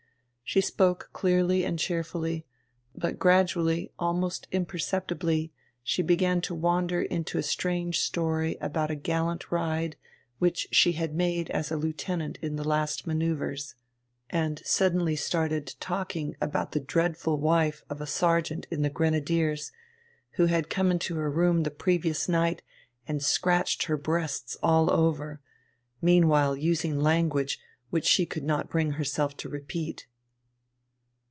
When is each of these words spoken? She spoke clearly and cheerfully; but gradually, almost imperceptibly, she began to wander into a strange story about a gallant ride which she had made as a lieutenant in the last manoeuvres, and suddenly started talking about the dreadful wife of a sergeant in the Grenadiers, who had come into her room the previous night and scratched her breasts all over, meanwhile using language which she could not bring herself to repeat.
She 0.43 0.59
spoke 0.59 1.11
clearly 1.13 1.63
and 1.63 1.79
cheerfully; 1.79 2.45
but 2.93 3.17
gradually, 3.17 3.89
almost 3.97 4.49
imperceptibly, 4.51 5.53
she 5.81 6.01
began 6.01 6.41
to 6.41 6.53
wander 6.53 7.01
into 7.01 7.37
a 7.37 7.41
strange 7.41 8.01
story 8.01 8.57
about 8.59 8.91
a 8.91 8.95
gallant 8.97 9.49
ride 9.49 9.95
which 10.39 10.67
she 10.69 10.91
had 10.91 11.15
made 11.15 11.49
as 11.51 11.71
a 11.71 11.77
lieutenant 11.77 12.37
in 12.41 12.57
the 12.57 12.67
last 12.67 13.07
manoeuvres, 13.07 13.75
and 14.29 14.61
suddenly 14.65 15.15
started 15.15 15.73
talking 15.79 16.35
about 16.41 16.73
the 16.73 16.81
dreadful 16.81 17.37
wife 17.39 17.85
of 17.89 18.01
a 18.01 18.05
sergeant 18.05 18.67
in 18.69 18.81
the 18.81 18.89
Grenadiers, 18.89 19.71
who 20.31 20.47
had 20.47 20.69
come 20.69 20.91
into 20.91 21.15
her 21.15 21.31
room 21.31 21.63
the 21.63 21.71
previous 21.71 22.27
night 22.27 22.61
and 23.07 23.23
scratched 23.23 23.83
her 23.85 23.95
breasts 23.95 24.57
all 24.61 24.91
over, 24.91 25.39
meanwhile 26.01 26.57
using 26.57 26.99
language 26.99 27.57
which 27.89 28.05
she 28.05 28.25
could 28.25 28.43
not 28.43 28.69
bring 28.69 28.91
herself 28.91 29.37
to 29.37 29.47
repeat. 29.47 30.07